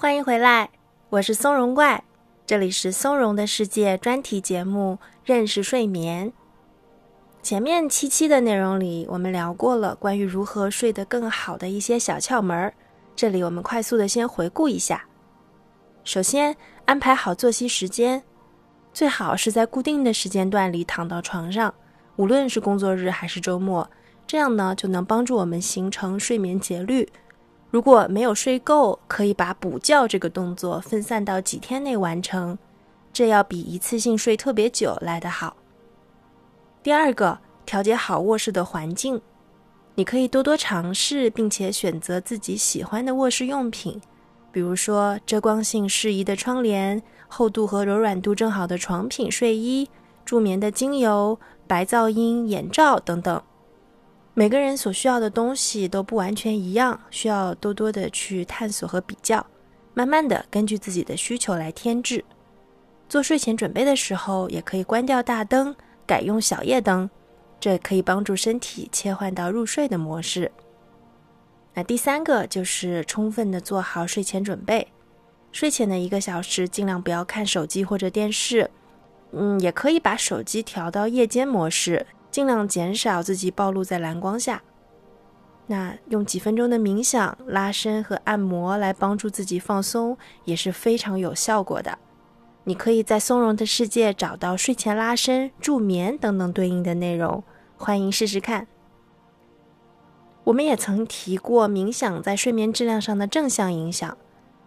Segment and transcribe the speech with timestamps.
[0.00, 0.70] 欢迎回来，
[1.10, 2.02] 我是松茸怪，
[2.46, 6.28] 这里是松茸的世界专题节目《认识睡眠》。
[7.42, 12.72] 前面七期的内容里，我们聊过了关于如何睡得更好的一些小窍门儿，
[13.14, 15.04] 这里我们快速的先回顾一下。
[16.02, 16.56] 首先，
[16.86, 18.22] 安排好作息时间，
[18.94, 21.74] 最好是在固定的时间段里躺到床上，
[22.16, 23.90] 无论是工作日还是周末，
[24.26, 27.06] 这样呢就能帮助我们形成睡眠节律。
[27.70, 32.58] 如果没有睡够，可以把补觉这个动作分散到几天内完成，
[33.12, 35.56] 这要比一次性睡特别久来得好。
[36.82, 39.20] 第二个，调节好卧室的环境，
[39.94, 44.00] 你可以多多尝试，并且选择自己喜欢的卧室用品，
[44.50, 49.88] 比如说遮光性适宜的窗帘、厚度和柔软度正好的床品、睡衣、
[50.24, 53.40] 助眠的精油、白噪音眼罩等等。
[54.40, 59.44] 每个人所需要的东西都不完全一样，需要多多的去探索和比较，
[59.92, 62.24] 慢慢的根据自己的需求来添置。
[63.06, 67.10] 做睡前准备的时候，也可以关掉大灯，改用小夜灯，
[67.60, 70.50] 这可以帮助身体切换到入睡的模式。
[71.74, 74.88] 那第三个就是充分的做好睡前准备，
[75.52, 78.70] 睡前的一个小时尽量不要看手机或者电视，
[79.32, 82.06] 嗯，也可以把手机调到夜间模式。
[82.30, 84.62] 尽量减少自己暴露在蓝光下。
[85.66, 91.98] 那用几分钟的冥想、拉伸和按摩来帮助自己放松，也是非常有效果的。
[92.64, 97.42] 你可以在松茸的世界找到睡前拉伸、助眠等等对应的内容，
[97.76, 98.66] 欢迎试试看。
[100.44, 104.16] 我们也曾提过冥想在睡眠质量上的正向影响。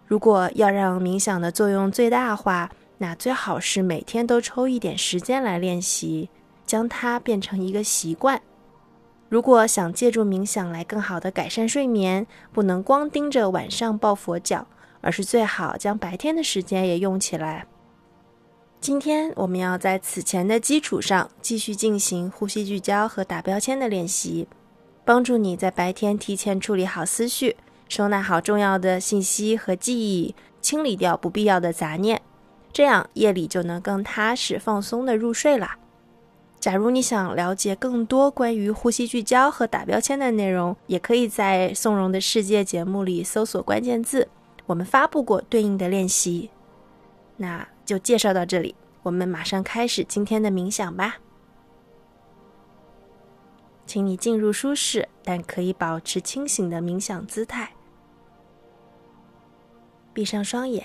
[0.06, 6.30] 如果要让冥想的作用最大化，那最好是每天都抽一点时间来练习。
[6.66, 8.40] 将它变成一个习惯。
[9.28, 14.66] 如果想借助冥想来更好的改善睡眠，不能光盯着晚上抱佛脚，
[15.00, 17.66] 而是最好将白天的时间也用起来。
[18.80, 24.46] 今天我们要在此前的基础上继续进行呼吸聚焦和打标签的练习，
[25.04, 27.56] 帮助你在白天提前处理好思绪，
[27.88, 32.20] 收纳好重要的信息和记忆，清理掉不必要的杂念，
[32.72, 35.78] 这样夜里就能更踏实放松的入睡啦。
[36.64, 44.26] 假如你想了解更多关于呼吸聚焦和打标签的内容，也可以在宋荣的世界节目里搜索关键字，
[44.64, 46.48] 我们发布过对应的练习。
[47.36, 51.18] 那就介绍到这里，我们马上开始今天的冥想吧。
[53.84, 57.74] 请你进入舒适但可以保持清醒的冥想姿态，
[60.14, 60.82] 闭上双眼。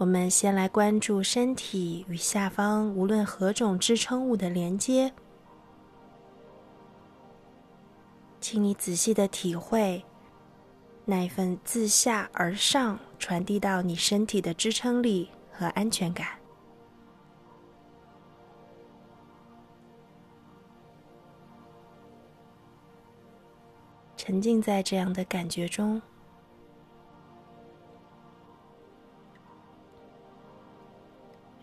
[0.00, 5.12] 我们先来关注身体与下方无论何种支撑物的连接，
[8.40, 10.02] 请你仔细的体会
[11.04, 16.26] 那一份自下而上传递到你身体的支撑力和安全感，
[24.16, 26.00] 沉浸在这样的感觉中。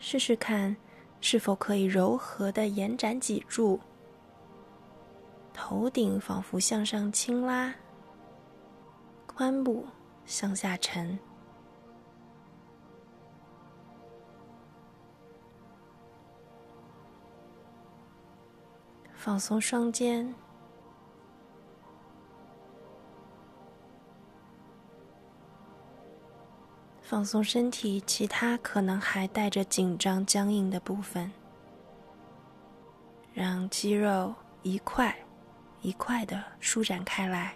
[0.09, 0.73] 试试看，
[1.19, 3.77] 是否可以柔和的延展脊柱，
[5.53, 7.75] 头顶仿佛向上轻拉，
[9.35, 9.85] 髋部
[10.25, 11.19] 向下沉，
[19.13, 20.33] 放松双肩。
[27.09, 31.31] 放松身体，其他可能还带着紧张、僵硬的部分，
[33.33, 35.17] 让肌肉一块
[35.81, 37.55] 一块的舒展开来。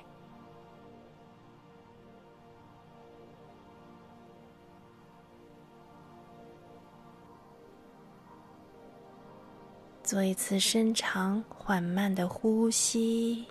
[10.01, 13.45] 做一次深长、缓慢的呼吸。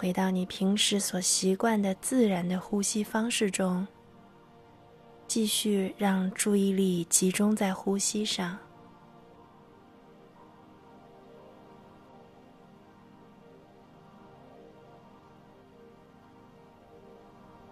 [0.00, 3.86] 回到你平时所习惯的自然的呼吸方式中，
[5.28, 8.56] 继续让注意力集中在呼吸上，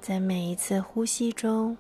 [0.03, 1.79] 在每一次呼吸中，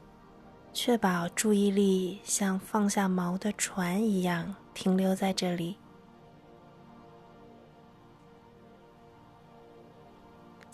[0.72, 5.76] 确保注意力像放下锚的船一样停留在这里。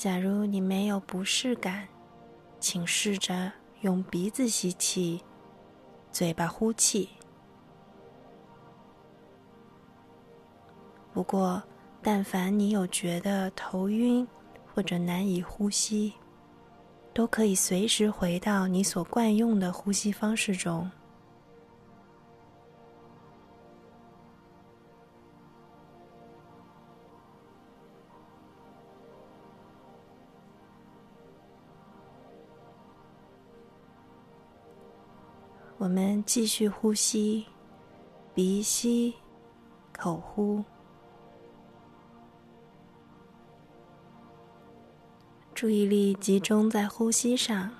[0.04, 1.88] 假如你没有不适感，
[2.60, 5.18] 请试着用鼻子吸气，
[6.12, 7.08] 嘴巴呼气。
[11.10, 11.62] 不过，
[12.02, 14.28] 但凡你有觉得头晕
[14.74, 16.12] 或者难以呼吸，
[17.14, 20.90] 都可以随时回到你所惯用的呼吸方式中。
[35.84, 37.44] 我们继续呼吸，
[38.32, 39.12] 鼻吸，
[39.92, 40.64] 口呼。
[45.54, 47.70] 注意力集中在呼吸上。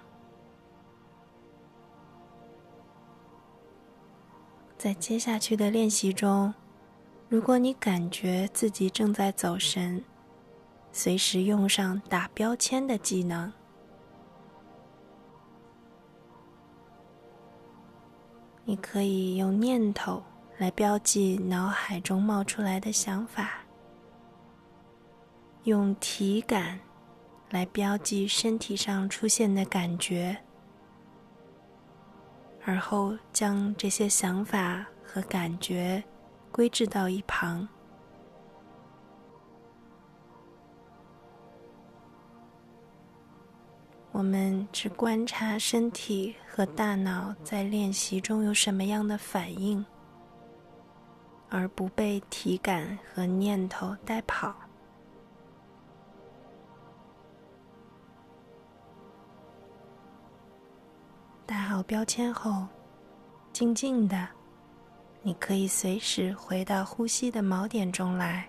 [4.77, 6.53] 在接下去的练习中，
[7.31, 10.05] 如果你感觉自己正在走神，
[10.93, 13.51] 随时用上打标签的技能。
[18.65, 20.23] 你可以用念头
[20.59, 23.59] 来标记脑海中冒出来的想法，
[25.65, 26.81] 用体感
[27.51, 30.37] 来标记身体上出现的感觉，
[32.65, 36.03] 而后将这些想法和感觉
[36.51, 37.69] 归置到一旁。
[44.15, 49.85] 我们只观察身体和大脑在练习中有什么样的反应，
[51.51, 54.55] 而不被体感和念头带跑。
[61.45, 62.69] 打好标签后，
[63.53, 64.29] 静静的，
[65.23, 68.49] 你可以随时回到呼吸的锚点中来。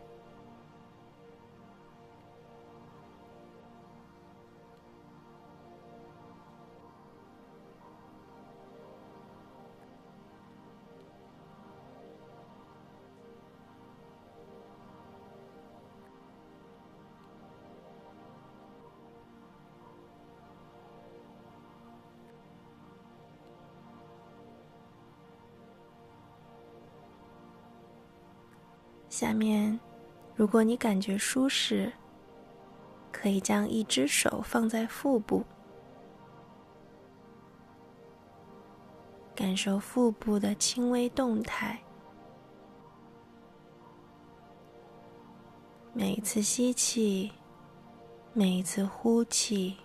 [29.16, 29.80] 下面，
[30.36, 31.90] 如果你感觉舒适，
[33.14, 35.42] 可以将一只手放在腹部，
[39.34, 41.80] 感受腹部的轻微动态。
[45.94, 47.32] 每一次吸气，
[48.34, 49.78] 每一次呼气，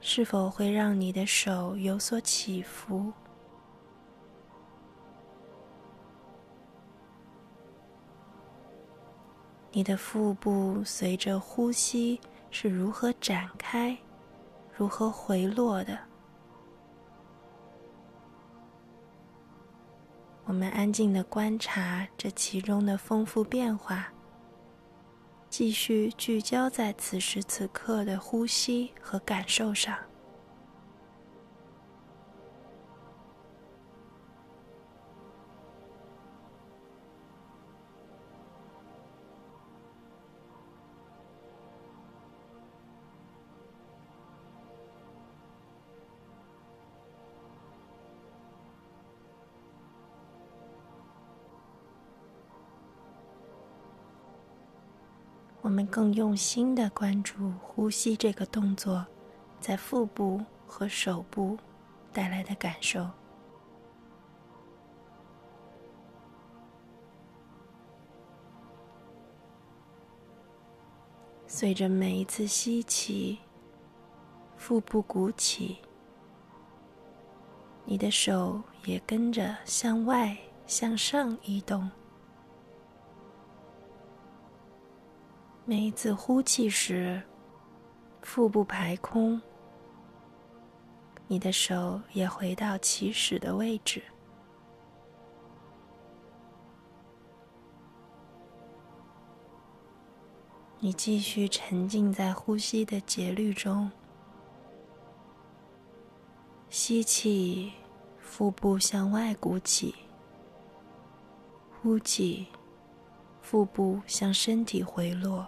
[0.00, 3.12] 是否会让你的手有所起伏？
[9.76, 12.20] 你的腹部随着呼吸
[12.52, 13.98] 是如何展开、
[14.72, 15.98] 如何回落的？
[20.44, 24.06] 我们安静的观察这其中的丰富变化，
[25.50, 29.98] 继续聚焦在此时此刻的呼吸和感受上。
[55.64, 59.02] 我们更用心的关注呼吸这个动作，
[59.58, 61.56] 在腹部和手部
[62.12, 63.08] 带来的感受。
[71.46, 73.38] 随着每一次吸气，
[74.58, 75.78] 腹部鼓起，
[77.86, 81.90] 你的手也跟着向外向上移动。
[85.66, 87.22] 每一次呼气时，
[88.20, 89.40] 腹部排空，
[91.26, 94.02] 你的手也回到起始的位置。
[100.80, 103.90] 你继续沉浸在呼吸的节律中，
[106.68, 107.72] 吸气，
[108.18, 109.94] 腹部向外鼓起；
[111.80, 112.46] 呼气，
[113.44, 115.46] 腹部向身体回落。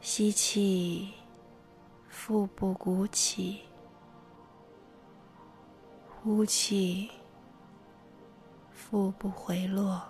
[0.00, 1.12] 吸气，
[2.08, 3.58] 腹部鼓起；
[6.08, 7.10] 呼气，
[8.72, 10.09] 腹部回落。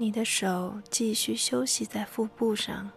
[0.00, 2.88] 你的手继续休息在腹部上，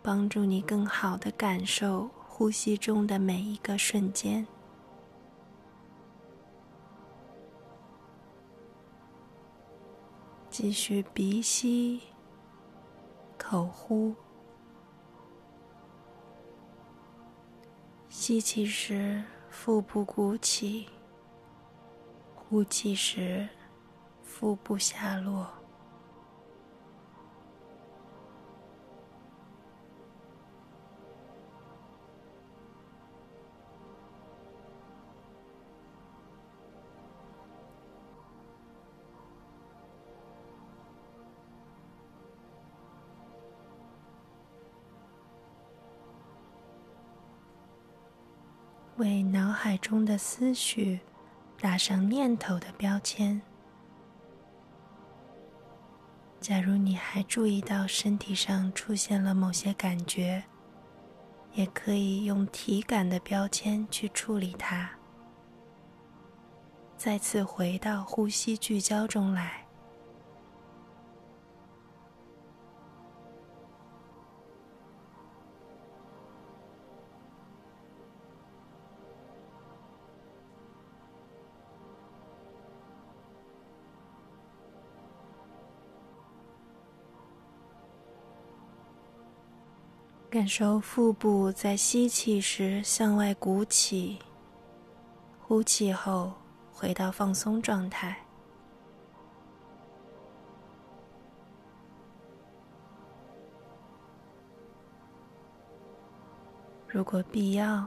[0.00, 4.46] 帮助你更好的感受呼吸中的每一个瞬间。
[10.48, 12.00] 继续鼻吸，
[13.36, 14.14] 口呼。
[18.08, 20.86] 吸气时，腹部鼓起；
[22.34, 23.46] 呼气时，
[24.22, 25.46] 腹部下落。
[48.98, 50.98] 为脑海中的思绪
[51.60, 53.40] 打上念头的标签。
[56.40, 60.42] 假如你还注意到身体上出现了某些感觉，
[61.52, 64.90] 也可以用体感的标签去处理它。
[66.96, 69.67] 再次回到呼吸聚焦中来。
[90.30, 94.18] 感受腹部在吸气时向外鼓起，
[95.40, 96.34] 呼气后
[96.70, 98.14] 回到放松状态。
[106.86, 107.86] 如果必要，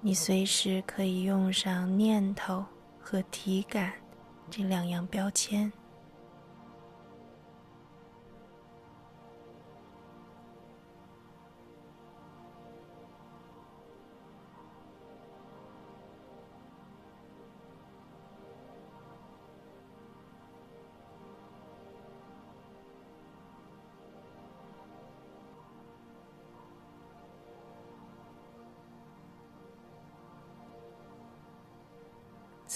[0.00, 2.64] 你随时可以用上念头
[2.98, 3.92] 和体感
[4.50, 5.70] 这两样标签。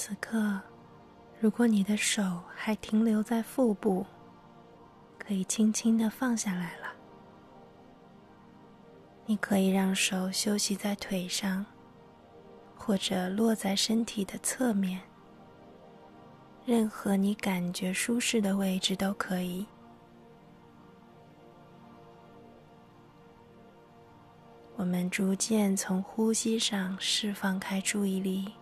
[0.04, 0.60] 此刻，
[1.38, 4.04] 如果你的手还停留在腹部，
[5.16, 6.92] 可以轻轻的放下来了。
[9.26, 11.64] 你可以让手休息在腿上，
[12.74, 15.00] 或者落在身体的侧面，
[16.66, 19.64] 任何你感觉舒适的位置都可以。
[24.74, 28.52] 我们逐渐从呼吸上释放开注意力。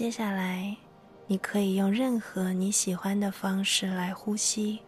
[0.00, 0.74] 接下来，
[1.26, 4.80] 你可以用任何你喜欢的方式来呼吸。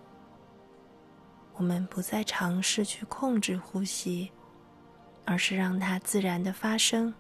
[1.52, 4.33] 我们不再尝试去控制呼吸，
[5.26, 7.12] 而是让它自然的发生，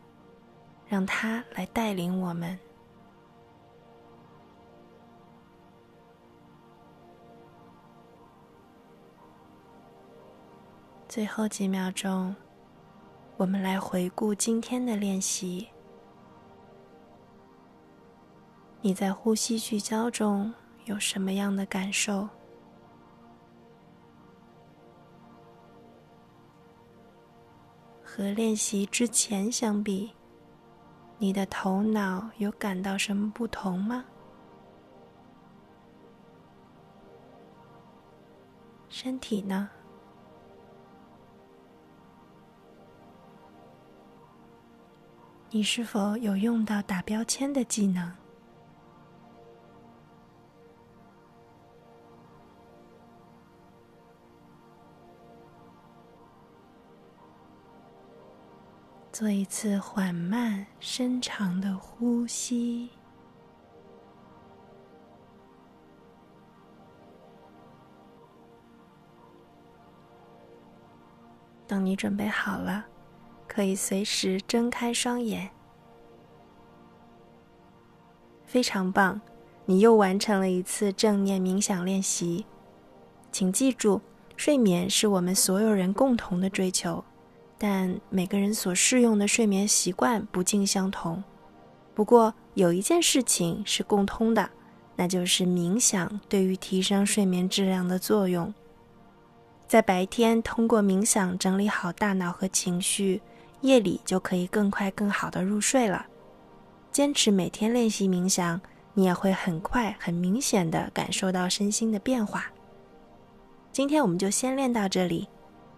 [0.88, 2.58] 让它来带领我们。
[11.06, 12.34] 最后几秒钟，
[13.36, 15.68] 我们来回顾今天的练习。
[18.84, 20.52] 你在呼吸聚焦中
[20.86, 22.28] 有什么样的感受？
[28.02, 30.12] 和练习之前相比，
[31.16, 34.04] 你的头脑有感到什么不同吗？
[38.88, 39.70] 身体呢？
[45.50, 48.12] 你是否有用到打标签的技能？
[59.12, 62.88] 做一次缓慢、深长的呼吸。
[71.66, 72.86] 当你准备好了，
[73.46, 75.50] 可以随时睁开双眼。
[78.46, 79.20] 非常棒，
[79.66, 82.46] 你又完成了一次正念冥想练习。
[83.30, 84.00] 请记住，
[84.38, 87.04] 睡眠是我们所有人共同的追求。
[87.64, 91.22] 但每个人所适用的睡眠习惯不尽相同。
[91.94, 94.50] 不过有一件事情是共通的，
[94.96, 98.52] 那就是冥想对于提升睡眠质量的作用。
[99.68, 103.22] 在白天通过冥想整理好大脑和情绪，
[103.60, 106.06] 夜里就可以更快更好的入睡了。
[106.90, 108.60] 坚持每天练习冥想，
[108.94, 112.46] 你也会很快、很明显的感受到身心的变化。
[113.70, 115.28] 今天我们就先练到这里。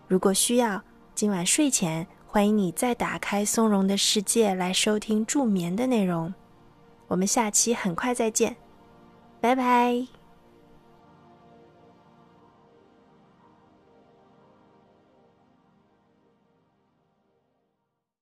[0.09, 0.83] 如果需要，
[1.15, 6.35] 今晚睡前欢迎你再打开松茸的世界来收听助眠的内容。
[7.07, 8.57] 我们下期很快再见，
[9.41, 10.14] 拜拜。